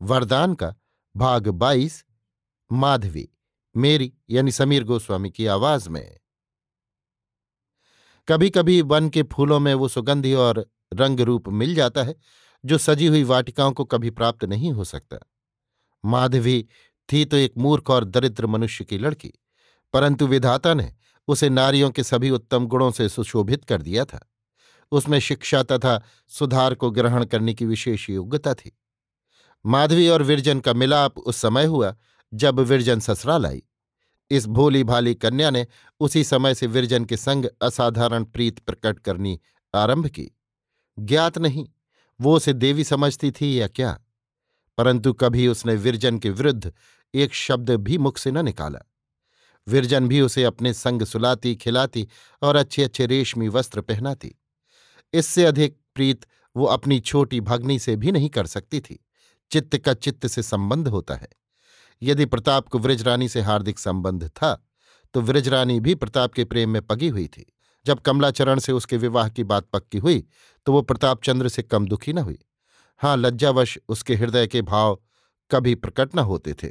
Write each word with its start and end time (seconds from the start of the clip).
वरदान 0.00 0.54
का 0.54 0.74
भाग 1.16 1.48
बाईस, 1.48 2.04
माधवी, 2.70 3.28
मेरी 3.74 4.12
यानी 4.30 4.52
समीर 4.52 4.84
गोस्वामी 4.84 5.30
की 5.30 5.46
आवाज़ 5.46 5.88
में। 5.88 6.18
कभी 8.28 8.50
कभी 8.50 8.80
वन 8.82 9.08
के 9.08 9.22
फूलों 9.22 9.60
में 9.60 9.72
वो 9.74 9.88
सुगंधी 9.88 10.32
और 10.34 10.66
रंग 10.94 11.20
रूप 11.20 11.48
मिल 11.48 11.74
जाता 11.74 12.02
है, 12.02 12.14
जो 12.64 12.78
सजी 12.78 13.06
हुई 13.06 13.22
वाटिकाओं 13.24 13.72
को 13.72 13.84
कभी 13.84 14.10
प्राप्त 14.10 14.44
नहीं 14.44 14.72
हो 14.72 14.84
सकता। 14.84 15.18
माधवी 16.04 16.66
थी 17.08 17.24
तो 17.24 17.36
एक 17.36 17.52
मूर्ख 17.58 17.90
और 17.90 18.04
दरिद्र 18.04 18.46
मनुष्य 18.46 18.84
की 18.84 18.98
लड़की, 18.98 19.32
परंतु 19.92 20.26
विधाता 20.26 20.74
ने 20.74 20.94
उसे 21.28 21.48
नारियों 21.48 21.90
के 21.90 22.02
सभी 22.02 22.30
उत्तम 22.30 22.66
गुणों 22.66 22.90
से 22.90 23.08
सुशोभित 23.08 23.64
कर 23.64 23.82
दिया 23.82 24.04
था। 24.04 24.26
उसमें 24.92 25.18
शिक्षा 25.20 25.62
तथा 25.62 26.00
सुधार 26.28 26.74
को 26.74 26.90
ग्रहण 26.90 27.24
करने 27.24 27.54
की 27.54 27.66
विशेष 27.66 28.10
योग्यता 28.10 28.54
थी। 28.54 28.76
माधवी 29.66 30.08
और 30.08 30.22
विरजन 30.22 30.60
का 30.60 30.72
मिलाप 30.72 31.18
उस 31.18 31.36
समय 31.36 31.64
हुआ 31.64 31.96
जब 32.34 32.60
विरजन 32.60 33.00
ससुराल 33.00 33.46
आई। 33.46 33.62
इस 34.30 34.46
भोली 34.46 34.84
भाली 34.84 35.14
कन्या 35.14 35.50
ने 35.50 35.66
उसी 36.00 36.24
समय 36.24 36.54
से 36.54 36.66
विरजन 36.66 37.04
के 37.04 37.16
संग 37.16 37.46
असाधारण 37.62 38.24
प्रीत 38.24 38.58
प्रकट 38.58 38.98
करनी 38.98 39.40
आरंभ 39.74 40.06
की। 40.06 40.30
ज्ञात 40.98 41.38
नहीं, 41.38 41.68
वो 42.20 42.36
उसे 42.36 42.52
देवी 42.52 42.84
समझती 42.84 43.30
थी 43.30 43.60
या 43.60 43.68
क्या? 43.68 44.00
परंतु 44.78 45.12
कभी 45.12 45.48
उसने 45.48 45.74
विरजन 45.74 46.18
के 46.18 46.30
विरुद्ध 46.30 46.72
एक 47.14 47.34
शब्द 47.34 47.70
भी 47.70 47.98
मुख 47.98 48.18
से 48.18 48.30
न 48.30 48.44
निकाला। 48.44 48.78
विरजन 49.68 50.08
भी 50.08 50.20
उसे 50.20 50.44
अपने 50.44 50.74
संग 50.74 51.02
सुलाती, 51.02 51.56
खिलाती 51.56 52.08
और 52.42 52.56
अच्छे 52.56 52.84
अच्छे 52.84 53.06
रेशमी 53.06 53.48
वस्त्र 53.48 53.80
पहनाती। 53.80 54.34
इससे 55.12 55.44
अधिक 55.44 55.76
प्रीत 55.94 56.26
वो 56.56 56.64
अपनी 56.64 57.00
छोटी 57.00 57.40
भगनी 57.40 57.78
से 57.78 57.96
भी 57.96 58.12
नहीं 58.12 58.28
कर 58.28 58.46
सकती 58.46 58.80
थी। 58.80 59.02
चित्त 59.50 59.76
का 59.76 59.94
चित्त 59.94 60.26
से 60.26 60.42
संबंध 60.42 60.88
होता 60.88 61.14
है। 61.14 61.28
यदि 62.02 62.26
प्रताप 62.26 62.68
को 62.68 62.78
व्रजरानी 62.78 63.28
से 63.28 63.40
हार्दिक 63.40 63.78
संबंध 63.78 64.28
था 64.28 64.54
तो 65.14 65.20
व्रजरानी 65.20 65.78
भी 65.80 65.94
प्रताप 65.94 66.32
के 66.32 66.44
प्रेम 66.44 66.70
में 66.70 66.82
पगी 66.82 67.08
हुई 67.08 67.26
थी। 67.28 67.44
जब 67.86 68.00
कमलाचरण 68.00 68.58
से 68.58 68.72
उसके 68.72 68.96
विवाह 68.96 69.28
की 69.28 69.44
बात 69.44 69.66
पक्की 69.66 69.98
हुई 69.98 70.24
तो 70.66 70.72
वो 70.72 70.82
प्रताप 70.82 71.22
चंद्र 71.22 71.48
से 71.48 71.62
कम 71.62 71.86
दुखी 71.86 72.12
न 72.12 72.18
हुई। 72.18 72.38
हाँ 73.00 73.16
लज्जावश 73.16 73.78
उसके 73.88 74.14
हृदय 74.14 74.46
के 74.46 74.62
भाव 74.62 74.98
कभी 75.50 75.74
प्रकट 75.74 76.14
न 76.16 76.18
होते 76.18 76.54
थे। 76.54 76.70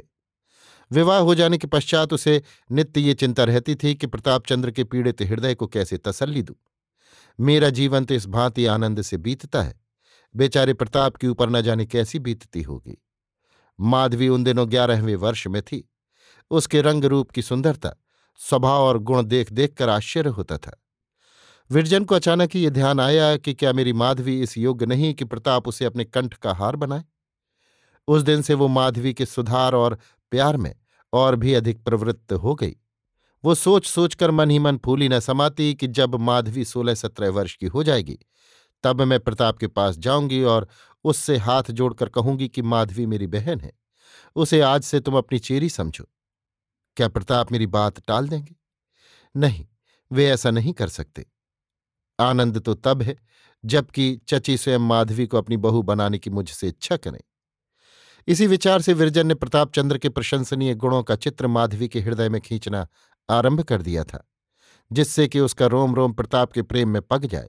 विवाह 0.90 1.18
हो 1.18 1.34
जाने 1.34 1.58
के 1.58 1.66
पश्चात 1.66 2.12
उसे 2.12 2.42
नित्य 2.70 3.00
ये 3.00 3.14
चिंता 3.14 3.44
रहती 3.44 3.74
थी 3.74 3.94
कि 3.94 4.06
प्रताप 4.06 4.46
चंद्र 4.46 4.70
के 4.70 4.84
पीड़ित 4.84 5.22
हृदय 5.22 5.54
को 5.54 5.66
कैसे 5.66 5.98
तसल्ली 5.98 6.42
दूँ। 6.42 6.56
मेरा 7.38 7.70
जीवन 7.70 8.04
तो 8.04 8.14
इस 8.14 8.26
भांति 8.26 8.66
आनंद 8.66 9.02
से 9.02 9.16
बीतता 9.16 9.62
है। 9.62 9.74
बेचारे 10.36 10.74
प्रताप 10.74 11.16
के 11.16 11.28
ऊपर 11.28 11.50
न 11.50 11.62
जाने 11.62 11.86
कैसी 11.86 12.18
बीतती 12.18 12.62
होगी। 12.62 13.02
माधवी 13.80 14.28
उन 14.28 14.44
दिनों 14.44 14.70
ग्यारहवें 14.70 15.16
वर्ष 15.16 15.46
में 15.46 15.62
थी। 15.62 15.90
उसके 16.50 16.80
रंग 16.80 17.04
रूप 17.04 17.30
की 17.30 17.42
सुंदरता, 17.42 17.94
स्वभाव 18.36 18.82
और 18.82 18.98
गुण 18.98 19.22
देख 19.22 19.52
देख 19.52 19.74
कर 19.74 19.88
आश्चर्य 19.88 20.30
होता 20.30 20.58
था। 20.58 20.82
विरजन 21.70 22.04
को 22.04 22.14
अचानक 22.14 22.50
ही 22.54 22.64
यह 22.64 22.70
ध्यान 22.70 23.00
आया 23.00 23.36
कि 23.36 23.54
क्या 23.54 23.72
मेरी 23.72 23.92
माधवी 23.92 24.42
इस 24.42 24.58
योग्य 24.58 24.86
नहीं 24.86 25.14
कि 25.14 25.24
प्रताप 25.24 25.68
उसे 25.68 25.84
अपने 25.84 26.04
कंठ 26.04 26.34
का 26.34 26.52
हार 26.52 26.76
बनाए। 26.76 27.04
उस 28.08 28.22
दिन 28.22 28.42
से 28.42 28.54
वो 28.54 28.68
माधवी 28.68 29.14
के 29.14 29.26
सुधार 29.26 29.74
और 29.74 29.98
प्यार 30.30 30.56
में 30.56 30.74
और 31.12 31.36
भी 31.36 31.54
अधिक 31.54 31.84
प्रवृत्त 31.84 32.32
हो 32.32 32.54
गई। 32.54 32.76
वो 33.44 33.54
सोच 33.54 33.86
सोचकर 33.86 34.30
मन 34.30 34.50
ही 34.50 34.58
मन 34.58 34.78
फूली 34.84 35.08
न 35.08 35.20
समाती 35.20 35.74
कि 35.74 35.86
जब 35.86 36.14
माधवी 36.14 36.64
सोलह 36.64 36.94
सत्रह 36.94 37.30
वर्ष 37.30 37.56
की 37.56 37.66
हो 37.66 37.82
जाएगी 37.82 38.18
तब 38.82 39.02
मैं 39.02 39.20
प्रताप 39.20 39.58
के 39.58 39.66
पास 39.66 39.98
जाऊँगी 39.98 40.42
और 40.42 40.68
उससे 41.04 41.36
हाथ 41.36 41.62
जोड़कर 41.70 42.08
कहूँगी 42.08 42.48
कि, 42.48 42.62
माधवी 42.62 43.06
मेरी 43.06 43.26
बहन 43.26 43.60
है, 43.60 43.72
उसे 44.36 44.60
आज 44.60 44.82
से 44.82 45.00
तुम 45.00 45.16
अपनी 45.18 45.38
चेरी 45.38 45.68
समझो। 45.68 46.04
क्या 46.96 47.08
प्रताप 47.08 47.52
मेरी 47.52 47.66
बात 47.66 48.00
टाल 48.00 48.28
देंगे? 48.28 48.56
नहीं, 49.36 49.66
वे 50.12 50.26
ऐसा 50.26 50.50
नहीं 50.50 50.72
कर 50.72 50.88
सकते। 50.88 51.26
आनंद 52.20 52.60
तो 52.60 52.74
तब 52.74 53.02
है, 53.02 53.16
जबकि 53.64 54.20
चची 54.28 54.56
स्वयं 54.56 54.78
माधवी 54.78 55.26
को 55.26 55.38
अपनी 55.38 55.56
बहू 55.56 55.82
बनाने 55.82 56.18
की 56.18 56.30
मुझसे 56.30 56.68
इच्छा 56.68 56.96
करें। 56.96 57.20
इसी 58.28 58.46
विचार 58.46 58.82
से 58.82 58.92
विरजन 58.92 59.26
ने 59.26 59.34
प्रताप 59.34 59.72
चंद्र 59.72 59.98
के 59.98 60.08
प्रशंसनीय 60.08 60.74
गुणों 60.74 61.02
का 61.02 61.16
चित्र 61.16 61.46
माधवी 61.46 61.88
के 61.88 62.00
हृदय 62.00 62.28
में 62.28 62.40
खींचना 62.40 62.88
आरंभ 63.30 63.60
कर 63.60 63.82
दिया 63.82 64.04
था, 64.04 64.28
जिससे 64.92 65.28
कि 65.28 65.40
उसका 65.40 65.66
रोम 65.66 65.94
रोम 65.94 66.12
प्रताप 66.12 66.52
के 66.52 66.62
प्रेम 66.62 66.88
में 66.88 67.02
पग 67.02 67.26
जाए। 67.26 67.48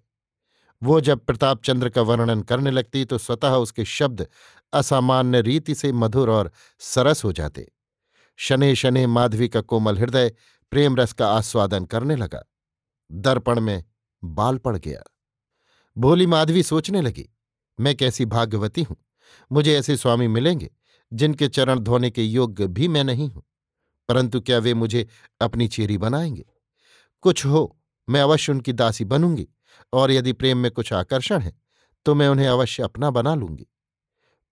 वो 0.84 1.02
जब 1.02 1.26
प्रताप 1.26 1.64
चंद्र 1.64 1.90
का 1.90 2.02
वर्णन 2.02 2.42
करने 2.42 2.72
लगती 2.72 3.06
तो 3.06 3.18
स्वतः 3.18 3.50
उसके 3.50 3.86
शब्द 3.86 4.28
असामान्य 4.74 5.42
रीति 5.42 5.76
से 5.76 5.92
मधुर 5.92 6.30
और 6.30 6.52
सरस 6.80 7.24
हो 7.24 7.32
जाते। 7.32 7.72
शने 8.38 8.76
शने 8.76 9.08
माधवी 9.08 9.50
का 9.50 9.62
कोमल 9.62 9.98
हृदय 9.98 10.34
प्रेम 10.72 10.96
रस 10.96 11.14
का 11.14 11.28
आस्वादन 11.28 11.86
करने 11.86 12.16
लगा। 12.16 12.44
दर्पण 13.12 13.60
में 13.60 13.84
बाल 14.24 14.58
पड़ 14.58 14.78
गया। 14.78 15.04
भोली 15.98 16.26
माधवी 16.26 16.64
सोचने 16.64 17.02
लगी, 17.02 17.30
मैं 17.80 17.96
कैसी 17.96 18.26
भाग्यवती 18.26 18.84
हूँ? 18.84 18.98
मुझे 19.52 19.80
ऐसे 19.80 19.98
स्वामी 19.98 20.28
मिलेंगे, 20.28 20.70
जिनके 21.14 21.48
चरण 21.48 21.80
धोने 21.80 22.10
के 22.12 22.24
योग्य 22.24 22.68
भी 22.68 22.88
मैं 22.88 23.04
नहीं 23.04 23.30
हूँ। 23.30 23.44
परंतु 24.08 24.42
क्या 24.42 24.58
वे 24.58 24.74
मुझे 24.74 25.08
अपनी 25.42 25.68
चेरी 25.68 25.98
बनाएँगे? 25.98 26.46
कुछ 27.22 27.46
हो, 27.46 27.80
मैं 28.10 28.22
अवश्य 28.22 28.52
उनकी 28.52 28.74
दासी 28.74 29.06
बनूँगी। 29.06 29.48
और 29.94 30.12
यदि 30.12 30.34
प्रेम 30.34 30.58
में 30.58 30.72
कुछ 30.72 30.94
आकर्षण 30.94 31.40
है 31.40 31.62
तो 32.06 32.16
मैं 32.16 32.28
उन्हें 32.30 32.48
अवश्य 32.48 32.84
अपना 32.84 33.10
बना 33.10 33.36
लूँगी। 33.36 33.68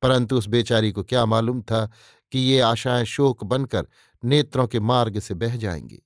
परंतु 0.01 0.38
उस 0.38 0.47
बेचारी 0.47 0.91
को 0.91 1.03
क्या 1.03 1.25
मालूम 1.25 1.62
था 1.62 1.91
कि 2.31 2.40
ये 2.40 2.59
आशाएँ 2.59 3.06
शोक 3.06 3.44
बनकर 3.44 3.88
नेत्रों 4.23 4.68
के 4.68 4.79
मार्ग 4.79 5.19
से 5.19 5.34
बह 5.34 5.56
जाएँगी। 5.56 6.01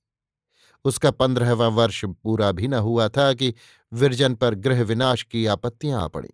उसका 0.84 1.10
पंद्रहवा 1.10 1.68
वर्ष 1.68 2.04
पूरा 2.04 2.52
भी 2.52 2.68
न 2.68 2.74
हुआ 2.74 3.08
था 3.08 3.32
कि 3.34 3.54
विरजन 3.92 4.34
पर 4.34 4.54
गृह 4.54 4.82
विनाश 4.82 5.22
की 5.22 5.46
आपत्तियाँ 5.46 6.02
आ 6.02 6.06
पड़ी। 6.08 6.30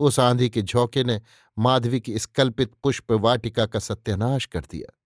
उस 0.00 0.20
आंधी 0.20 0.48
के 0.50 0.62
झोंके 0.62 1.04
ने 1.04 1.20
माधवी 1.58 2.00
की 2.00 2.18
स्कल्पित 2.18 2.72
पुष्प 2.82 3.12
वाटिका 3.12 3.66
का 3.66 3.78
सत्यानाश 3.78 4.46
कर 4.46 4.60
दिया। 4.60 4.98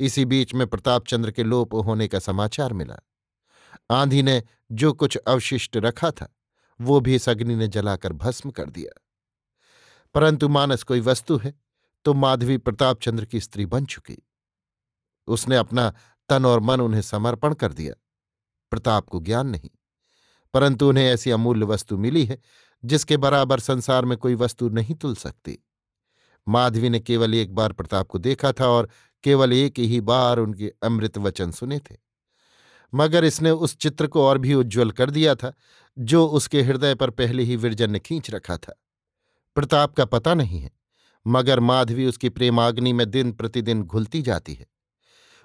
इसी 0.00 0.24
बीच 0.24 0.54
में 0.54 0.66
प्रतापचंद्र 0.66 1.30
के 1.30 1.42
लोप 1.42 1.74
होने 1.74 2.08
का 2.08 2.18
समाचार 2.18 2.72
मिला। 2.72 2.98
आंधी 3.90 4.22
ने 4.22 4.42
जो 4.72 4.92
कुछ 4.92 5.16
अवशिष्ट 5.16 5.76
रखा 5.76 6.10
था 6.10 6.34
वो 6.80 7.00
भी 7.00 7.14
इस 7.14 7.28
अग्नि 7.28 7.54
ने 7.54 7.68
जलाकर 7.68 8.12
भस्म 8.12 8.50
कर 8.50 8.70
दिया। 8.70 9.00
परंतु 10.14 10.48
मानस 10.48 10.82
कोई 10.82 11.00
वस्तु 11.00 11.36
है 11.36 11.54
तो 12.04 12.14
माधवी 12.14 12.56
प्रताप 12.58 13.00
चंद्र 13.00 13.24
की 13.24 13.40
स्त्री 13.40 13.66
बन 13.66 13.84
चुकी। 13.84 14.16
उसने 15.28 15.56
अपना 15.56 15.92
तन 16.28 16.46
और 16.46 16.60
मन 16.60 16.80
उन्हें 16.80 17.02
समर्पण 17.02 17.54
कर 17.54 17.72
दिया। 17.72 17.94
प्रताप 18.72 19.08
को 19.08 19.20
ज्ञान 19.20 19.46
नहीं, 19.46 19.70
परंतु 20.54 20.88
उन्हें 20.88 21.04
ऐसी 21.04 21.30
अमूल्य 21.30 21.66
वस्तु 21.66 21.98
मिली 21.98 22.24
है, 22.24 22.38
जिसके 22.84 23.16
बराबर 23.16 23.60
संसार 23.60 24.04
में 24.04 24.16
कोई 24.18 24.34
वस्तु 24.34 24.68
नहीं 24.68 24.94
तुल 24.94 25.14
सकती। 25.16 25.58
माधवी 26.46 26.88
ने 26.88 27.00
केवल 27.00 27.34
एक 27.34 27.54
बार 27.54 27.72
प्रताप 27.72 28.08
को 28.08 28.18
देखा 28.18 28.52
था 28.52 28.68
और 28.68 28.88
केवल 29.24 29.52
एक 29.52 29.78
ही 29.78 30.00
बार 30.00 30.38
उनके 30.38 30.72
अमृत 30.82 31.18
वचन 31.18 31.50
सुने 31.50 31.78
थे। 31.80 31.96
मगर 32.92 33.24
इसने 33.24 33.50
उस 33.50 33.76
चित्र 33.76 34.06
को 34.06 34.24
और 34.24 34.38
भी 34.38 34.54
उज्ज्वल 34.54 34.90
कर 34.90 35.10
दिया 35.10 35.34
था 35.34 35.52
जो 35.98 36.26
उसके 36.26 36.62
हृदय 36.62 36.94
पर 36.94 37.10
पहले 37.10 37.42
ही 37.42 37.56
विरजन 37.56 37.90
ने 37.90 37.98
खींच 37.98 38.30
रखा 38.30 38.56
था। 38.56 38.82
प्रताप 39.54 39.94
का 39.94 40.04
पता 40.04 40.34
नहीं 40.34 40.60
है, 40.60 40.70
मगर 41.26 41.60
माधवी 41.60 42.06
उसकी 42.06 42.28
प्रेमाग्नि 42.28 42.92
में 42.92 43.10
दिन 43.10 43.32
प्रतिदिन 43.32 43.82
घुलती 43.82 44.22
जाती 44.22 44.54
है। 44.54 44.66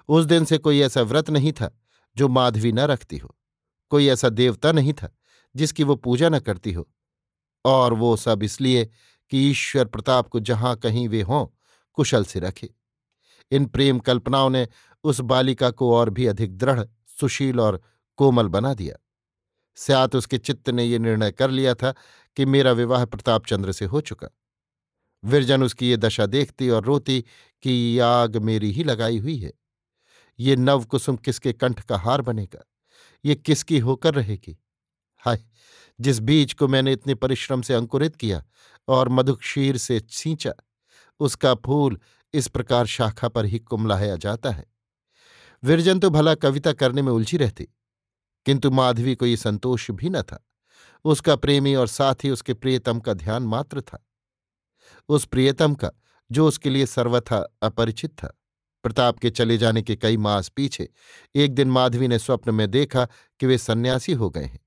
उस 0.08 0.24
दिन 0.24 0.44
से 0.44 0.58
कोई 0.58 0.80
ऐसा 0.80 1.02
व्रत 1.02 1.30
नहीं 1.30 1.52
था, 1.52 1.78
जो 2.16 2.28
माधवी 2.28 2.72
न 2.72 2.80
रखती 2.80 3.18
हो। 3.18 3.36
कोई 3.90 4.08
ऐसा 4.08 4.28
देवता 4.28 4.72
नहीं 4.72 4.92
था, 4.92 5.16
जिसकी 5.56 5.82
वो 5.82 5.96
पूजा 5.96 6.28
न 6.28 6.38
करती 6.38 6.72
हो। 6.72 6.88
और 7.64 7.92
वो 7.92 8.16
सब 8.16 8.42
इसलिए 8.42 8.90
कि 9.30 9.50
ईश्वर 9.50 9.84
प्रताप 9.84 10.28
को 10.28 10.40
जहाँ 10.40 10.76
कहीं 10.76 11.08
वे 11.08 11.22
हों, 11.22 11.46
कुशल 11.92 12.24
से 12.24 12.40
रखे। 12.40 12.74
इन 13.50 13.66
प्रेम 13.66 13.98
कल्पनाओं 13.98 14.50
ने 14.50 14.68
उस 15.04 15.20
बालिका 15.20 15.70
को 15.70 15.94
और 15.94 16.10
भी 16.10 16.26
अधिक 16.26 16.58
दृढ़, 16.58 16.84
सुशील 17.20 17.60
और 17.60 17.82
कोमल 18.16 18.48
बना 18.48 18.74
दिया। 18.74 18.96
स्यात 19.76 20.16
उसके 20.16 20.38
चित्त 20.38 20.70
ने 20.70 20.84
यह 20.84 20.98
निर्णय 20.98 21.30
कर 21.30 21.50
लिया 21.50 21.74
था 21.74 21.94
कि 22.36 22.46
मेरा 22.46 22.72
विवाह 22.72 23.04
प्रतापचंद्र 23.04 23.72
से 23.72 23.84
हो 23.84 24.00
चुका। 24.00 24.28
विरजन 25.24 25.62
उसकी 25.62 25.90
ये 25.90 25.96
दशा 25.96 26.26
देखती 26.26 26.70
और 26.70 26.84
रोती 26.84 27.24
कि 27.62 27.98
आग 27.98 28.36
मेरी 28.36 28.70
ही 28.72 28.84
लगाई 28.84 29.18
हुई 29.18 29.38
है। 29.38 29.52
ये 30.38 30.56
नवकुसुम 30.56 31.16
किसके 31.16 31.52
कंठ 31.52 31.80
का 31.80 31.98
हार 31.98 32.20
बनेगा? 32.20 32.64
ये 33.24 33.34
किसकी 33.34 33.78
होकर 33.78 34.14
रहेगी? 34.14 34.58
हाय, 35.16 35.44
जिस 36.00 36.20
बीज 36.20 36.52
को 36.52 36.68
मैंने 36.68 36.92
इतने 36.92 37.14
परिश्रम 37.14 37.62
से 37.62 37.74
अंकुरित 37.74 38.16
किया 38.16 38.44
और 38.88 39.08
मधुक्षीर 39.08 39.76
से 39.76 40.02
सींचा 40.10 40.52
उसका 41.20 41.54
फूल 41.54 42.00
इस 42.34 42.48
प्रकार 42.48 42.86
शाखा 42.86 43.28
पर 43.28 43.44
ही 43.44 43.58
कुमलाया 43.58 44.16
जाता 44.16 44.50
है। 44.50 44.64
विरजन 45.62 46.00
तो 46.00 46.10
भला 46.10 46.34
कविता 46.34 46.72
करने 46.72 47.02
में 47.02 47.12
उलझी 47.12 47.36
रहती। 47.36 47.73
किंतु 48.46 48.70
माधवी 48.70 49.14
को 49.14 49.26
ये 49.26 49.36
संतोष 49.36 49.90
भी 49.90 50.10
न 50.10 50.22
था। 50.22 50.46
उसका 51.04 51.36
प्रेमी 51.36 51.74
और 51.74 51.86
साथ 51.86 52.14
ही 52.24 52.30
उसके 52.30 52.54
प्रियतम 52.54 53.00
का 53.00 53.12
ध्यान 53.14 53.42
मात्र 53.42 53.80
था। 53.80 54.06
उस 55.08 55.24
प्रियतम 55.24 55.74
का, 55.74 55.90
जो 56.32 56.48
उसके 56.48 56.70
लिए 56.70 56.86
सर्वथा 56.86 57.56
अपरिचित 57.62 58.10
था, 58.10 58.40
प्रताप 58.82 59.18
के 59.18 59.30
चले 59.30 59.58
जाने 59.58 59.82
के 59.82 59.96
कई 59.96 60.16
मास 60.16 60.48
पीछे, 60.48 60.88
एक 61.34 61.54
दिन 61.54 61.70
माधवी 61.70 62.08
ने 62.08 62.18
स्वप्न 62.18 62.54
में 62.54 62.70
देखा 62.70 63.08
कि 63.40 63.46
वे 63.46 63.58
सन्यासी 63.58 64.12
हो 64.12 64.30
गए 64.30 64.44
हैं। 64.44 64.60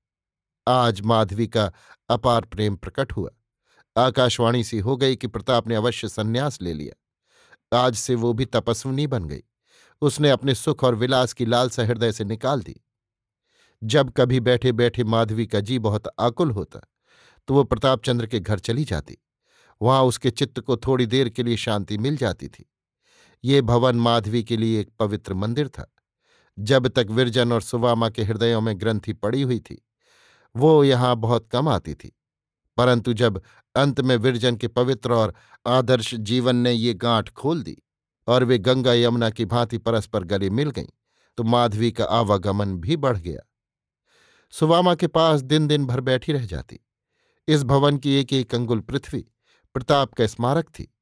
आज 0.68 1.00
माधवी 1.00 1.46
का 1.46 1.72
अपार 2.08 2.40
प्रेम 2.40 2.76
प्रकट 2.76 3.12
हुआ। 3.12 3.30
आकाशवाणी 3.96 4.64
सी 4.64 4.78
हो 4.78 4.96
गई 4.96 5.16
कि 5.16 5.26
प्रताप 5.26 5.68
ने 5.68 5.74
अवश्य 5.74 6.08
सन्यास 6.08 6.62
ले 6.62 6.74
लिया। 6.74 7.04
आज 7.78 7.94
से 7.94 8.14
वो 8.14 8.32
भी 8.32 8.44
तपस्विनी 8.44 9.06
बन 9.06 9.24
गई। 9.24 9.42
उसने 10.00 10.30
अपने 10.30 10.54
सुख 10.54 10.84
और 10.84 10.94
विलास 10.94 11.32
की 11.32 11.44
लालसा 11.44 11.82
हृदय 11.82 12.12
से 12.12 12.24
निकाल 12.24 12.62
दी। 12.62 12.84
जब 13.82 14.10
कभी 14.10 14.40
बैठे 14.40 14.72
बैठे 14.72 15.04
माधवी 15.04 15.46
का 15.46 15.60
जी 15.60 15.78
बहुत 15.78 16.08
आकुल 16.20 16.50
होता 16.50 16.80
तो 17.48 17.54
वो 17.54 17.64
प्रतापचंद्र 17.64 18.26
के 18.26 18.40
घर 18.40 18.58
चली 18.58 18.84
जाती। 18.84 19.16
वहाँ 19.80 20.02
उसके 20.02 20.30
चित्त 20.30 20.60
को 20.60 20.76
थोड़ी 20.76 21.06
देर 21.06 21.28
के 21.28 21.42
लिए 21.42 21.56
शांति 21.56 21.98
मिल 21.98 22.16
जाती 22.16 22.48
थी। 22.48 22.64
ये 23.44 23.62
भवन 23.62 23.96
माधवी 23.96 24.42
के 24.44 24.56
लिए 24.56 24.80
एक 24.80 24.90
पवित्र 24.98 25.34
मंदिर 25.34 25.68
था। 25.68 25.86
जब 26.58 26.88
तक 26.88 27.06
विरजन 27.10 27.52
और 27.52 27.62
सुवामा 27.62 28.08
के 28.08 28.24
हृदयों 28.24 28.60
में 28.60 28.80
ग्रंथि 28.80 29.12
पड़ी 29.12 29.42
हुई 29.42 29.58
थी, 29.60 29.82
वो 30.56 30.84
यहाँ 30.84 31.16
बहुत 31.16 31.48
कम 31.48 31.68
आती 31.68 31.94
थी। 31.94 32.12
परंतु 32.76 33.12
जब 33.12 33.42
अंत 33.74 34.00
में 34.00 34.16
विरजन 34.16 34.56
के 34.56 34.68
पवित्र 34.68 35.12
और 35.12 35.34
आदर्श 35.66 36.14
जीवन 36.14 36.56
ने 36.56 36.72
ये 36.72 36.94
गांठ 36.94 37.30
खोल 37.30 37.62
दी 37.62 37.76
और 38.28 38.44
वे 38.44 38.58
गंगा 38.58 38.92
यमुना 38.92 39.30
की 39.30 39.44
भांति 39.44 39.78
परस्पर 39.78 40.24
गले 40.24 40.50
मिल 40.50 40.70
गईं 40.70 40.88
तो 41.38 41.44
माधवी 41.44 41.90
का 41.92 42.04
आवागमन 42.04 42.76
भी 42.76 42.96
बढ़ 42.96 43.18
गया। 43.18 43.40
सुवामा 44.52 44.94
के 44.94 45.06
पास 45.06 45.40
दिन 45.40 45.66
दिन 45.66 45.86
भर 45.86 46.00
बैठी 46.00 46.32
रह 46.32 46.46
जाती। 46.46 46.78
इस 47.48 47.62
भवन 47.64 47.96
की 47.96 48.14
एक 48.14 48.32
एक 48.32 48.54
अंगुल 48.54 48.80
पृथ्वी 48.80 49.24
प्रताप 49.74 50.14
का 50.14 50.26
स्मारक 50.26 50.68
थी। 50.68 50.92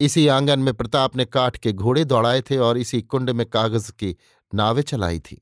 इसी 0.00 0.26
आँगन 0.28 0.58
में 0.58 0.72
प्रताप 0.74 1.16
ने 1.16 1.24
काठ 1.24 1.56
के 1.56 1.72
घोड़े 1.72 2.04
दौड़ाए 2.04 2.40
थे 2.40 2.56
और 2.58 2.78
इसी 2.78 3.00
कुंड 3.02 3.30
में 3.30 3.44
कागज़ 3.46 3.90
की 3.92 4.16
नावें 4.52 4.82
चलाई 4.82 5.20
थी। 5.20 5.40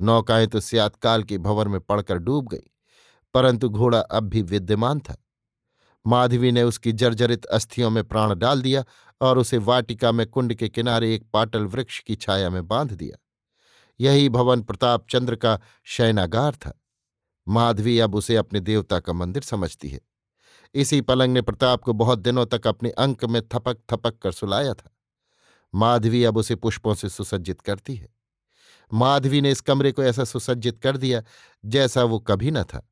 नौकाएँ 0.00 0.46
तो 0.46 0.60
सियातकाल 0.60 1.22
के 1.22 1.38
भंवर 1.38 1.68
में 1.68 1.80
पड़कर 1.80 2.18
डूब 2.18 2.48
गई, 2.48 2.70
परंतु 3.34 3.68
घोड़ा 3.68 3.98
अब 4.00 4.28
भी 4.28 4.42
विद्यमान 4.42 5.00
था। 5.00 5.16
माधवी 6.04 6.52
ने 6.52 6.62
उसकी 6.62 6.92
जर्जरित 6.92 7.44
अस्थियों 7.44 7.90
में 7.90 8.02
प्राण 8.04 8.34
डाल 8.34 8.62
दिया 8.62 8.84
और 9.20 9.38
उसे 9.38 9.58
वाटिका 9.58 10.12
में 10.12 10.26
कुंड 10.26 10.54
के 10.54 10.68
किनारे 10.68 11.14
एक 11.14 11.26
पाटल 11.32 11.64
वृक्ष 11.66 12.00
की 12.00 12.16
छाया 12.16 12.50
में 12.50 12.66
बाँध 12.68 12.92
दिया। 12.92 13.18
यही 14.00 14.28
भवन 14.28 14.62
प्रताप 14.62 15.06
चंद्र 15.10 15.36
का 15.36 15.58
शयनागार 15.84 16.54
था। 16.54 16.80
माधवी 17.48 17.98
अब 17.98 18.14
उसे 18.14 18.36
अपने 18.36 18.60
देवता 18.60 19.00
का 19.00 19.12
मंदिर 19.12 19.42
समझती 19.42 19.88
है। 19.88 20.00
इसी 20.74 21.00
पलंग 21.00 21.32
ने 21.32 21.42
प्रताप 21.42 21.82
को 21.82 21.92
बहुत 21.92 22.18
दिनों 22.18 22.46
तक 22.46 22.66
अपने 22.66 22.90
अंक 22.90 23.24
में 23.24 23.42
थपक 23.42 23.78
थपक 23.90 24.18
कर 24.18 24.32
सुलाया 24.32 24.74
था। 24.74 24.96
माधवी 25.74 26.24
अब 26.24 26.36
उसे 26.36 26.54
पुष्पों 26.54 26.94
से 26.94 27.08
सुसज्जित 27.08 27.60
करती 27.60 27.94
है। 27.94 28.08
माधवी 28.92 29.40
ने 29.40 29.50
इस 29.50 29.60
कमरे 29.60 29.92
को 29.92 30.02
ऐसा 30.02 30.24
सुसज्जित 30.24 30.78
कर 30.78 30.96
दिया 30.96 31.22
जैसा 31.64 32.04
वो 32.04 32.18
कभी 32.18 32.50
न 32.50 32.62
था। 32.62 32.90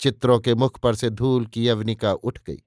चित्रों 0.00 0.40
के 0.40 0.54
मुख 0.54 0.80
पर 0.80 0.94
से 0.94 1.10
धूल 1.10 1.46
की 1.46 1.68
अवनिका 1.68 2.12
उठ 2.12 2.38
गई। 2.46 2.62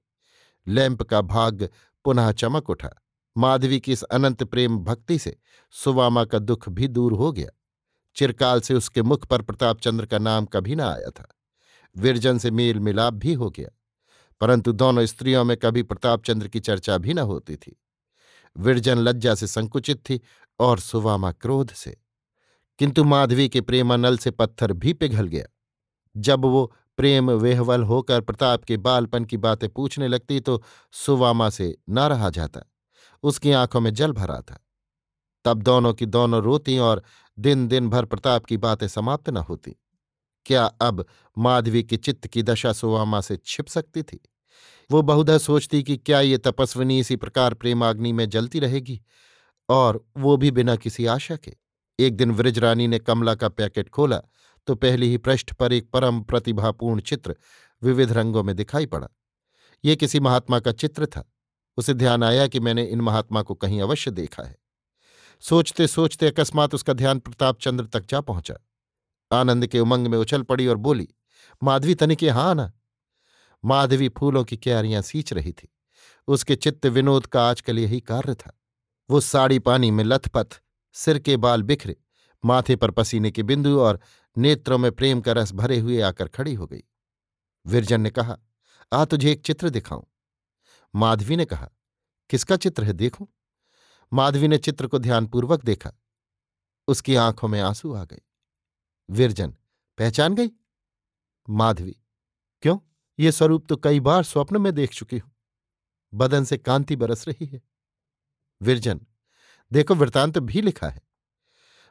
लैंप 0.66 1.02
का 1.02 1.20
भाग 1.20 1.68
पुनः 2.04 2.32
चमक 2.32 2.70
उठा। 2.70 2.90
माधवी 3.36 3.80
की 3.80 3.92
इस 3.92 4.02
अनंत 4.02 4.44
प्रेम 4.44 4.78
भक्ति 4.78 5.18
से 5.18 5.38
सुवामा 5.70 6.24
का 6.24 6.38
दुख 6.38 6.68
भी 6.68 6.88
दूर 6.88 7.12
हो 7.12 7.32
गया। 7.32 7.50
चिरकाल 8.16 8.60
से 8.60 8.74
उसके 8.74 9.02
मुख 9.02 9.26
पर 9.26 9.42
प्रतापचंद्र 9.42 10.06
का 10.06 10.18
नाम 10.18 10.46
कभी 10.46 10.74
ना 10.74 10.88
आया 10.88 11.10
था। 11.10 11.28
विरजन 11.96 12.38
से 12.38 12.50
मेल 12.50 12.80
मिलाप 12.80 13.14
भी 13.14 13.32
हो 13.32 13.50
गया, 13.50 13.68
परंतु 14.40 14.72
दोनों 14.72 15.06
स्त्रियों 15.06 15.44
में 15.44 15.56
कभी 15.56 15.82
प्रतापचंद्र 15.82 16.48
की 16.48 16.60
चर्चा 16.60 16.98
भी 16.98 17.14
न 17.14 17.18
होती 17.18 17.56
थी। 17.56 17.76
विरजन 18.56 18.98
लज्जा 18.98 19.34
से 19.34 19.46
संकुचित 19.46 19.98
थी 20.00 20.20
और 20.60 20.78
सुवामा 20.78 21.32
क्रोध 21.32 21.70
से। 21.70 21.96
किंतु 22.78 23.04
माधवी 23.04 23.48
के 23.48 23.60
प्रेमानल 23.60 24.18
से 24.18 24.30
पत्थर 24.30 24.72
भी 24.72 24.92
पिघल 24.92 25.26
गया। 25.26 25.46
जब 26.16 26.44
वो 26.44 26.72
प्रेम 26.98 27.30
वेहवल 27.30 27.82
होकर 27.82 28.20
प्रताप 28.20 28.64
के 28.64 28.76
बालपन 28.76 29.24
की 29.24 29.36
बातें 29.36 29.68
पूछने 29.68 30.08
लगती 30.08 30.40
तो 30.40 30.62
सुवामा 30.92 31.50
से 31.50 31.76
ना 31.88 32.06
रहा 32.06 32.30
जाता। 32.30 32.60
उसकी 33.22 33.52
आँखों 33.52 33.80
में 33.80 33.94
जल 33.94 34.12
भरा 34.12 34.40
था। 34.40 34.58
तब 35.44 35.62
दोनों 35.62 35.94
की 35.94 36.06
दोनों 36.06 36.42
रोती 36.42 36.78
और 36.78 37.02
दिन 37.38 37.68
दिन 37.68 37.88
भर 37.90 38.04
प्रताप 38.04 38.44
की 38.44 38.56
बातें 38.56 38.88
समाप्त 38.88 39.30
न 39.30 39.36
होती। 39.36 39.76
क्या 40.46 40.64
अब 40.64 41.04
माधवी 41.38 41.82
की 41.82 41.96
चित्त 41.96 42.26
की 42.26 42.42
दशा 42.42 42.72
सुवामा 42.72 43.20
से 43.20 43.36
छिप 43.36 43.66
सकती 43.66 44.02
थी? 44.02 44.20
वो 44.90 45.02
बहुधा 45.02 45.38
सोचती 45.38 45.82
कि 45.82 45.96
क्या 45.96 46.20
ये 46.20 46.38
तपस्विनी 46.38 46.98
इसी 46.98 47.16
प्रकार 47.16 47.54
प्रेमाग्नि 47.54 48.12
में 48.12 48.28
जलती 48.28 48.58
रहेगी? 48.58 49.00
और 49.68 50.04
वो 50.16 50.36
भी 50.36 50.50
बिना 50.50 50.76
किसी 50.76 51.06
आशा 51.06 51.36
के। 51.36 51.54
एक 52.00 52.16
दिन 52.16 52.30
व्रजरानी 52.30 52.86
ने 52.86 52.98
कमला 52.98 53.34
का 53.34 53.48
पैकेट 53.48 53.88
खोला 53.88 54.20
तो 54.66 54.74
पहले 54.74 55.06
ही 55.06 55.18
पृष्ठ 55.18 55.52
पर 55.52 55.72
एक 55.72 55.90
परम 55.90 56.20
प्रतिभापूर्ण 56.20 57.00
चित्र 57.00 57.36
विविध 57.82 58.12
रंगों 58.12 58.42
में 58.42 58.56
दिखाई 58.56 58.86
पड़ा। 58.86 59.08
ये 59.84 59.96
किसी 59.96 60.20
महात्मा 60.20 60.60
का 60.60 60.72
चित्र 60.72 61.06
था। 61.06 61.32
उसे 61.76 61.94
ध्यान 61.94 62.24
आया 62.24 62.46
कि 62.46 62.60
मैंने 62.60 62.84
इन 62.84 63.00
महात्मा 63.00 63.42
को 63.42 63.54
कहीं 63.54 63.80
अवश्य 63.82 64.10
देखा 64.10 64.42
है। 64.42 64.56
सोचते 65.40 65.86
सोचते 65.86 66.26
अकस्मात 66.26 66.74
उसका 66.74 66.92
ध्यान 66.92 67.18
प्रतापचंद्र 67.18 67.86
तक 67.86 68.06
जा 68.06 68.20
पहुँचा। 68.20 68.54
आनंद 69.32 69.66
के 69.66 69.80
उमंग 69.80 70.06
में 70.06 70.18
उछल 70.18 70.42
पड़ी 70.42 70.66
और 70.66 70.76
बोली, 70.76 71.08
माधवी 71.62 71.94
तनिक 71.94 72.22
यहाँ 72.22 72.50
आना। 72.50 72.72
माधवी 73.64 74.08
फूलों 74.08 74.44
की 74.44 74.56
क्यारियाँ 74.56 75.02
सींच 75.02 75.32
रही 75.32 75.52
थी। 75.52 75.74
उसके 76.28 76.56
चित्त 76.56 76.86
विनोद 76.86 77.26
का 77.26 77.50
आजकल 77.50 77.78
यही 77.78 78.00
कार्य 78.00 78.34
था। 78.34 78.60
वो 79.10 79.20
साड़ी 79.20 79.58
पानी 79.58 79.90
में 79.90 80.04
लथपथ, 80.04 80.62
सिर 80.92 81.18
के 81.18 81.36
बाल 81.36 81.62
बिखरे, 81.62 81.96
माथे 82.44 82.76
पर 82.76 82.90
पसीने 82.90 83.30
के 83.30 83.42
बिंदु 83.42 83.80
और 83.80 84.00
नेत्रों 84.38 84.78
में 84.78 84.92
प्रेम 84.92 85.20
का 85.20 85.32
रस 85.32 85.52
भरे 85.52 85.78
हुए 85.78 86.00
आकर 86.00 86.28
खड़ी 86.28 86.54
हो 86.54 86.66
गई। 86.66 86.82
विरजन 87.66 88.00
ने 88.00 88.10
कहा, 88.10 88.38
आ 88.92 89.04
तुझे 89.04 89.32
एक 89.32 89.42
चित्र 89.42 89.70
दिखाऊँ। 89.70 90.06
माधवी 90.94 91.36
ने 91.36 91.44
कहा, 91.44 91.68
किसका 92.30 92.56
चित्र 92.56 92.84
है, 92.84 92.92
देखूँ? 92.92 93.26
माधवी 94.12 94.48
ने 94.48 94.58
चित्र 94.58 94.86
को 94.86 94.98
ध्यानपूर्वक 94.98 95.64
देखा। 95.64 95.92
उसकी 96.88 97.14
आँखों 97.14 97.48
में 97.48 97.60
आँसू 97.60 97.92
आ 97.94 98.04
गए। 98.04 98.20
विरजन, 99.10 99.54
पहचान 99.98 100.34
गई? 100.34 100.50
माधवी, 101.48 101.96
क्यों? 102.62 102.78
ये 103.18 103.32
स्वरूप 103.32 103.66
तो 103.68 103.76
कई 103.76 104.00
बार 104.00 104.22
स्वप्न 104.22 104.60
में 104.60 104.72
देख 104.72 104.92
चुकी 104.92 105.18
हूँ। 105.18 105.32
बदन 106.14 106.44
से 106.44 106.58
कांति 106.58 106.96
बरस 106.96 107.28
रही 107.28 107.46
है। 107.46 107.60
विरजन, 108.60 109.00
देखो 109.72 109.94
वृतांत 109.94 110.34
तो 110.34 110.40
भी 110.40 110.60
लिखा 110.60 110.88
है। 110.88 111.02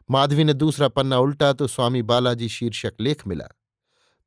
माधवी 0.09 0.43
ने 0.43 0.53
दूसरा 0.53 0.87
पन्ना 0.87 1.17
उल्टा 1.17 1.53
तो 1.53 1.67
स्वामी 1.67 2.01
बालाजी 2.01 2.49
शीर्षक 2.49 2.93
लेख 2.99 3.27
मिला। 3.27 3.47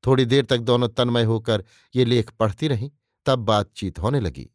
थोड़ी 0.06 0.24
देर 0.24 0.44
तक 0.44 0.58
दोनों 0.58 0.88
तन्मय 0.88 1.24
होकर 1.24 1.64
ये 1.94 2.04
लेख 2.04 2.30
पढ़ती 2.30 2.68
रहीं, 2.68 2.90
तब 3.26 3.38
बातचीत 3.38 3.98
होने 3.98 4.20
लगी। 4.20 4.50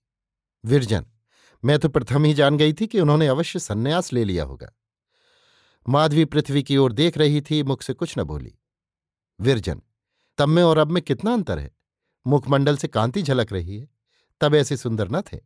विरजन 0.63 1.05
मैं 1.63 1.79
तो 1.79 1.89
प्रथम 1.89 2.25
ही 2.25 2.33
जान 2.33 2.57
गई 2.57 2.73
थी 2.73 2.87
कि 2.87 2.99
उन्होंने 2.99 3.27
अवश्य 3.27 3.59
सन्यास 3.59 4.13
ले 4.13 4.23
लिया 4.23 4.43
होगा। 4.43 4.71
माधवी 5.89 6.25
पृथ्वी 6.25 6.63
की 6.63 6.77
ओर 6.77 6.93
देख 6.93 7.17
रही 7.17 7.41
थी, 7.41 7.63
मुख 7.63 7.81
से 7.81 7.93
कुछ 7.93 8.17
न 8.17 8.23
बोली। 8.23 8.55
विरजन, 9.39 9.81
तब 10.37 10.47
में 10.47 10.63
और 10.63 10.77
अब 10.77 10.91
में 10.91 11.03
कितना 11.03 11.33
अंतर 11.33 11.59
है? 11.59 11.71
मुखमंडल 12.27 12.77
से 12.77 12.87
कांति 12.87 13.21
झलक 13.21 13.53
रही 13.53 13.79
है, 13.79 13.89
तब 14.41 14.55
ऐसे 14.55 14.77
सुंदर 14.77 15.09
न 15.09 15.21
थे। 15.21 15.39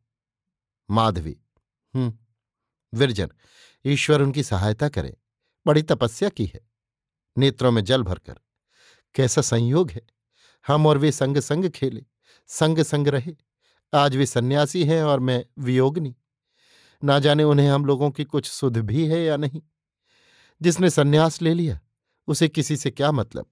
माधवी 0.91 1.37
हम्म 1.93 2.13
विरजन, 2.93 3.31
ईश्वर 3.85 4.21
उनकी 4.21 4.43
सहायता 4.43 4.89
करे, 4.89 5.17
बड़ी 5.67 5.81
तपस्या 5.81 6.29
की 6.29 6.45
है, 6.45 6.59
नेत्रों 7.37 7.71
में 7.71 7.83
जल 7.83 8.03
भरकर। 8.03 8.39
कैसा 9.15 9.41
संयोग 9.41 9.91
है, 9.91 10.01
हम 10.67 10.87
और 10.87 10.97
वे 10.97 11.11
संग 11.11 11.37
संग 11.37 11.69
खेले 11.69 12.05
संग 12.47 12.79
संग 12.79 13.07
रहे। 13.07 13.35
आज 13.93 14.15
वे 14.15 14.25
सन्यासी 14.25 14.83
हैं 14.83 15.03
और 15.03 15.19
मैं 15.19 15.45
वियोगनी। 15.59 16.15
ना 17.03 17.19
जाने 17.19 17.43
उन्हें 17.43 17.69
हम 17.69 17.85
लोगों 17.85 18.11
की 18.11 18.23
कुछ 18.23 18.49
सुध 18.49 18.77
भी 18.77 19.07
है 19.07 19.23
या 19.23 19.37
नहीं। 19.37 19.61
जिसने 20.61 20.89
सन्यास 20.89 21.41
ले 21.41 21.53
लिया, 21.53 21.79
उसे 22.27 22.47
किसी 22.47 22.77
से 22.77 22.91
क्या 22.91 23.11
मतलब? 23.11 23.45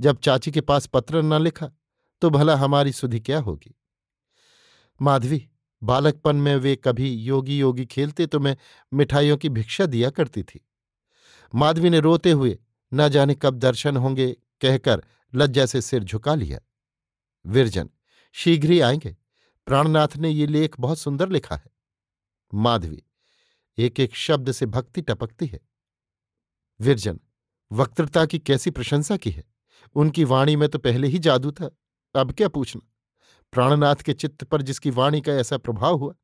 जब 0.00 0.18
चाची 0.18 0.50
के 0.50 0.60
पास 0.60 0.86
पत्र 0.86 1.22
न 1.22 1.42
लिखा 1.42 1.70
तो 2.20 2.30
भला 2.30 2.56
हमारी 2.56 2.92
सुधि 2.92 3.20
क्या 3.20 3.40
होगी? 3.40 3.74
माधवी, 5.02 5.48
बालकपन 5.82 6.36
में 6.36 6.56
वे 6.56 6.76
कभी 6.76 7.10
योगी 7.14 7.58
योगी 7.58 7.86
खेलते 7.86 8.26
तो 8.26 8.40
मैं 8.40 8.56
मिठाइयों 8.94 9.36
की 9.36 9.48
भिक्षा 9.48 9.86
दिया 9.86 10.10
करती 10.10 10.42
थी। 10.42 10.68
माधवी 11.54 11.90
ने 11.90 12.00
रोते 12.00 12.30
हुए, 12.30 12.58
न 12.94 13.08
जाने 13.08 13.34
कब 13.34 13.54
दर्शन 13.54 13.96
होंगे, 13.96 14.32
कहकर 14.60 15.02
लज्जा 15.34 15.66
से 15.66 15.80
सिर 15.80 16.04
झुका 16.04 16.34
लिया। 16.34 16.60
विरजन, 17.46 17.90
शीघ्र 18.32 18.70
ही 18.70 18.80
आएँगे। 18.80 19.16
प्राणनाथ 19.66 20.16
ने 20.16 20.30
ये 20.30 20.46
लेख 20.46 20.80
बहुत 20.80 20.98
सुंदर 20.98 21.28
लिखा 21.28 21.56
है। 21.56 21.70
माधवी 22.54 23.02
एक 23.78 24.00
एक 24.00 24.16
शब्द 24.16 24.52
से 24.52 24.66
भक्ति 24.66 25.02
टपकती 25.02 25.46
है। 25.46 25.60
विरजन, 26.80 27.20
वक्तृता 27.72 28.26
की 28.26 28.38
कैसी 28.38 28.70
प्रशंसा 28.70 29.16
की 29.16 29.30
है? 29.30 29.44
उनकी 29.94 30.24
वाणी 30.24 30.56
में 30.56 30.68
तो 30.68 30.78
पहले 30.78 31.08
ही 31.08 31.18
जादू 31.18 31.50
था, 31.52 31.70
अब 32.14 32.32
क्या 32.32 32.48
पूछना? 32.48 32.92
प्राणनाथ 33.52 33.96
के 33.96 34.12
चित्त 34.12 34.44
पर 34.44 34.62
जिसकी 34.62 34.90
वाणी 34.90 35.20
का 35.20 35.32
ऐसा 35.32 35.58
प्रभाव 35.58 35.96
हुआ, 35.96 36.14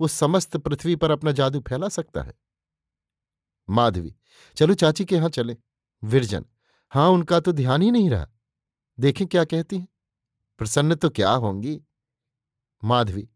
वो 0.00 0.08
समस्त 0.08 0.56
पृथ्वी 0.56 0.96
पर 0.96 1.10
अपना 1.10 1.32
जादू 1.32 1.60
फैला 1.60 1.88
सकता 1.88 2.22
है। 2.22 2.34
माधवी, 3.70 4.16
चलो 4.56 4.74
चाची 4.74 5.04
के 5.04 5.16
यहाँ 5.16 5.28
चले। 5.28 5.56
विरजन, 6.04 6.46
हाँ, 6.90 7.08
उनका 7.08 7.40
तो 7.40 7.52
ध्यान 7.52 7.82
ही 7.82 7.90
नहीं 7.90 8.10
रहा। 8.10 8.28
देखें 9.00 9.26
क्या 9.26 9.44
कहती 9.44 9.78
हैं। 9.78 9.88
प्रसन्न 10.58 10.94
तो 10.94 11.10
क्या 11.10 11.30
होंगी? 11.30 11.80
माधवी, 12.84 13.28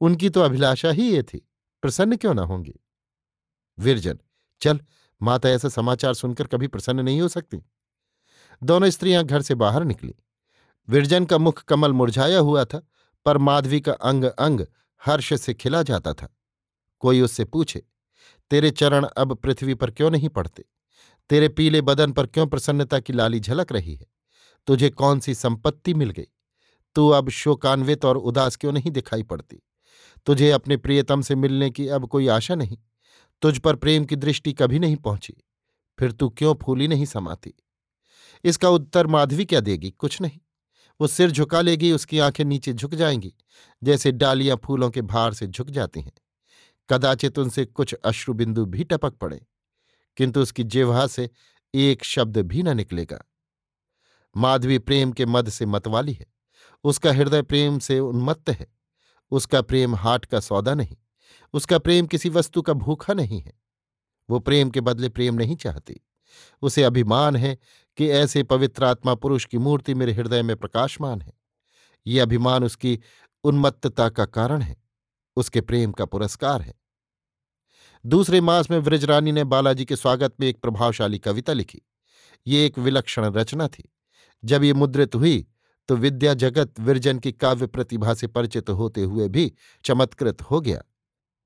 उनकी 0.00 0.30
तो 0.30 0.40
अभिलाषा 0.40 0.90
ही 0.90 1.12
ये 1.12 1.22
थी, 1.22 1.48
प्रसन्न 1.82 2.16
क्यों 2.16 2.34
ना 2.34 2.42
होंगी? 2.42 2.74
विरजन, 3.78 4.18
चल, 4.60 4.80
माता 5.22 5.48
ऐसा 5.48 5.68
समाचार 5.68 6.14
सुनकर 6.14 6.46
कभी 6.46 6.66
प्रसन्न 6.66 7.00
नहीं 7.00 7.20
हो 7.20 7.28
सकती। 7.28 7.62
दोनों 8.62 8.90
स्त्रियाँ 8.90 9.24
घर 9.24 9.42
से 9.42 9.54
बाहर 9.54 9.84
निकली। 9.84 10.14
विरजन 10.88 11.24
का 11.24 11.38
मुख 11.38 11.64
कमल 11.64 11.92
मुरझाया 11.92 12.38
हुआ 12.38 12.64
था, 12.64 12.86
पर 13.24 13.38
माधवी 13.38 13.80
का 13.80 13.92
अंग 13.92 14.24
अंग 14.24 14.60
हर्ष 15.06 15.34
से 15.34 15.54
खिला 15.54 15.82
जाता 15.82 16.14
था। 16.14 16.36
कोई 16.98 17.20
उससे 17.20 17.44
पूछे, 17.44 17.82
तेरे 18.50 18.70
चरण 18.70 19.04
अब 19.04 19.34
पृथ्वी 19.34 19.74
पर 19.74 19.90
क्यों 19.90 20.10
नहीं 20.10 20.28
पड़ते? 20.28 20.64
तेरे 21.30 21.48
पीले 21.48 21.80
बदन 21.80 22.12
पर 22.12 22.26
क्यों 22.26 22.46
प्रसन्नता 22.46 23.00
की 23.00 23.12
लाली 23.12 23.40
झलक 23.40 23.72
रही 23.72 23.94
है? 23.94 24.06
तुझे 24.66 24.90
कौन 24.90 25.20
सी 25.20 25.34
संपत्ति 25.34 25.94
मिल 25.94 26.10
गई? 26.10 26.26
तू 26.94 27.08
अब 27.08 27.28
शोकान्वित 27.28 28.04
और 28.04 28.16
उदास 28.16 28.56
क्यों 28.56 28.72
नहीं 28.72 28.90
दिखाई 28.90 29.22
पड़ती? 29.22 29.62
तुझे 30.26 30.50
अपने 30.50 30.76
प्रियतम 30.76 31.22
से 31.22 31.34
मिलने 31.34 31.70
की 31.70 31.88
अब 31.88 32.08
कोई 32.08 32.28
आशा 32.28 32.54
नहीं। 32.54 32.78
तुझ 33.42 33.58
पर 33.58 33.76
प्रेम 33.76 34.04
की 34.04 34.16
दृष्टि 34.16 34.52
कभी 34.52 34.78
नहीं 34.78 34.96
पहुँची। 34.96 35.34
फिर 35.98 36.12
तू 36.12 36.28
क्यों 36.28 36.54
फूली 36.54 36.88
नहीं 36.88 37.04
समाती? 37.04 37.54
इसका 38.44 38.68
उत्तर 38.68 39.06
माधवी 39.06 39.44
क्या 39.44 39.60
देगी? 39.60 39.90
कुछ 39.90 40.20
नहीं। 40.20 40.40
वो 41.00 41.06
सिर 41.06 41.30
झुका 41.30 41.60
लेगी, 41.60 41.92
उसकी 41.92 42.18
आँखें 42.18 42.44
नीचे 42.44 42.72
झुक 42.72 42.94
जाएँगी, 42.94 43.34
जैसे 43.82 44.12
डालियाँ 44.12 44.60
फूलों 44.64 44.90
के 44.90 45.02
भार 45.02 45.34
से 45.34 45.46
झुक 45.46 45.70
जाती 45.70 46.00
हैं। 46.00 46.12
कदाचित 46.90 47.38
उनसे 47.38 47.64
कुछ 47.64 47.94
अश्रुबिंदु 47.94 48.64
भी 48.64 48.84
टपक 48.84 49.12
पड़े, 49.12 49.46
किंतु 50.16 50.40
उसकी 50.40 50.64
जिह्वा 50.64 51.06
से 51.06 51.30
एक 51.74 52.04
शब्द 52.04 52.38
भी 52.38 52.62
न 52.62 52.76
निकलेगा। 52.76 53.24
माधवी 54.36 54.78
प्रेम 54.78 55.12
के 55.12 55.26
मद 55.26 55.48
से 55.48 55.66
मतवाली 55.66 56.12
है। 56.12 56.26
उसका 56.84 57.12
हृदय 57.12 57.42
प्रेम 57.42 57.78
से 57.78 57.98
उन्मत्त 57.98 58.50
है। 58.50 58.66
उसका 59.30 59.62
प्रेम 59.62 59.94
हाट 59.94 60.24
का 60.24 60.40
सौदा 60.40 60.74
नहीं। 60.74 60.96
उसका 61.52 61.78
प्रेम 61.78 62.06
किसी 62.06 62.28
वस्तु 62.28 62.62
का 62.62 62.72
भूखा 62.72 63.14
नहीं 63.14 63.40
है। 63.40 63.52
वो 64.30 64.38
प्रेम 64.38 64.70
के 64.70 64.80
बदले 64.80 65.08
प्रेम 65.08 65.34
नहीं 65.34 65.56
चाहती। 65.56 66.00
उसे 66.62 66.82
अभिमान 66.82 67.36
है 67.36 67.58
कि 67.96 68.08
ऐसे 68.08 68.42
पवित्र 68.42 68.84
आत्मा 68.84 69.14
पुरुष 69.14 69.44
की 69.44 69.58
मूर्ति 69.58 69.94
मेरे 69.94 70.12
हृदय 70.12 70.42
में 70.42 70.56
प्रकाशमान 70.56 71.22
है। 71.22 71.32
ये 72.06 72.20
अभिमान 72.20 72.64
उसकी 72.64 73.00
उन्मत्तता 73.44 74.08
का 74.08 74.24
कारण 74.24 74.62
है। 74.62 74.76
उसके 75.36 75.60
प्रेम 75.60 75.92
का 75.92 76.04
पुरस्कार 76.04 76.62
है। 76.62 76.74
दूसरे 78.06 78.40
मास 78.40 78.70
में 78.70 78.78
व्रजरानी 78.78 79.32
ने 79.32 79.44
बालाजी 79.44 79.84
के 79.84 79.96
स्वागत 79.96 80.34
में 80.40 80.48
एक 80.48 80.60
प्रभावशाली 80.60 81.18
कविता 81.18 81.52
लिखी। 81.52 81.82
ये 82.46 82.66
एक 82.66 82.78
विलक्षण 82.78 83.24
रचना 83.24 83.68
थी। 83.68 83.92
जब 84.44 84.64
ये 84.64 84.72
मुद्रित 84.72 85.14
हुई 85.14 85.46
तो 85.92 85.96
विद्या 85.96 86.34
जगत 86.34 86.80
विरजन 86.80 87.18
की 87.18 87.32
काव्य 87.32 87.66
प्रतिभा 87.66 88.14
से 88.14 88.26
परिचित 88.26 88.70
होते 88.70 89.02
हुए 89.02 89.28
भी 89.28 89.52
चमत्कृत 89.84 90.42
हो 90.42 90.60
गया। 90.60 90.82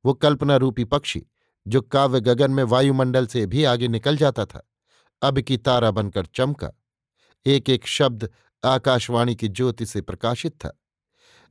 वो 0.05 0.15
कल्पना 0.15 0.57
रूपी 0.57 0.85
पक्षी, 0.85 1.27
जो 1.69 1.83
काव्य 1.83 2.21
गगन 2.21 2.51
में 2.51 2.65
वायुमंडल 2.65 3.27
से 3.27 3.47
भी 3.47 3.65
आगे 3.65 3.89
निकल 3.89 4.17
जाता 4.17 4.47
था, 4.47 4.69
अब 5.23 5.41
की 5.41 5.57
तारा 5.57 5.91
बनकर 5.91 6.27
चमका। 6.27 6.73
एक 7.47 7.71
एक 7.71 7.87
शब्द 7.87 8.31
आकाशवाणी 8.65 9.37
की 9.37 9.49
ज्योति 9.49 9.87
से 9.87 10.01
प्रकाशित 10.01 10.53
था। 10.53 10.81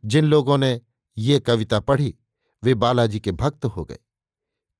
जिन 0.06 0.26
लोगों 0.26 0.58
ने 0.58 0.82
ये 1.18 1.40
कविता 1.40 1.80
पढ़ी, 1.80 2.16
वे 2.64 2.74
बालाजी 2.74 3.20
के 3.20 3.32
भक्त 3.32 3.66
हो 3.66 3.86
गए। 3.86 4.00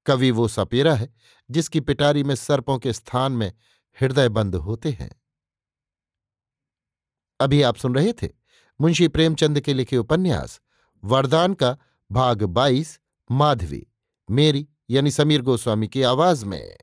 कवि 0.06 0.32
वो 0.32 0.48
सपेरा 0.48 0.96
है, 0.96 1.14
जिसकी 1.52 1.80
पिटारी 1.80 2.24
में 2.24 2.36
सर्पों 2.36 2.80
के 2.80 2.94
स्थान 2.94 3.32
में 3.32 3.54
हृदय 4.02 4.30
बंद 4.30 4.56
होते 4.56 4.92
हैं। 4.92 5.25
अभी 7.40 7.62
आप 7.62 7.76
सुन 7.76 7.96
रहे 7.96 8.14
थे 8.14 8.30
मुंशी 8.82 9.08
प्रेमचंद 9.08 9.60
के 9.60 9.74
लिखे 9.74 9.98
उपन्यास, 9.98 10.62
वरदान 11.04 11.54
का 11.54 11.78
भाग 12.12 12.44
बाईस, 12.44 13.00
माधवी, 13.32 13.88
मेरी 14.32 14.68
यानी 14.90 15.12
समीर 15.12 15.42
गोस्वामी 15.42 15.88
की 15.88 16.02
आवाज़ 16.02 16.46
में। 16.46 16.78